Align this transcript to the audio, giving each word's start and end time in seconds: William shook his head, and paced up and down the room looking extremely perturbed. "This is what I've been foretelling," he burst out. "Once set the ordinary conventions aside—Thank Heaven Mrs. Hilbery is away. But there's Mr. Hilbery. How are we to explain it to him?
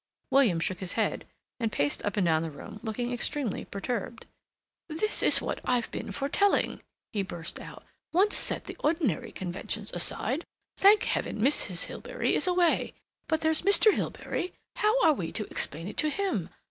William 0.31 0.59
shook 0.59 0.79
his 0.79 0.93
head, 0.93 1.27
and 1.59 1.71
paced 1.71 2.03
up 2.03 2.17
and 2.17 2.25
down 2.25 2.41
the 2.41 2.49
room 2.49 2.79
looking 2.81 3.13
extremely 3.13 3.65
perturbed. 3.65 4.25
"This 4.87 5.21
is 5.21 5.43
what 5.43 5.61
I've 5.63 5.91
been 5.91 6.11
foretelling," 6.11 6.81
he 7.13 7.21
burst 7.21 7.59
out. 7.59 7.83
"Once 8.11 8.35
set 8.35 8.65
the 8.65 8.75
ordinary 8.79 9.31
conventions 9.31 9.91
aside—Thank 9.93 11.03
Heaven 11.03 11.37
Mrs. 11.39 11.83
Hilbery 11.83 12.33
is 12.33 12.47
away. 12.47 12.95
But 13.27 13.41
there's 13.41 13.61
Mr. 13.61 13.93
Hilbery. 13.93 14.53
How 14.77 14.99
are 15.03 15.13
we 15.13 15.31
to 15.33 15.45
explain 15.51 15.87
it 15.87 15.97
to 15.97 16.09
him? 16.09 16.49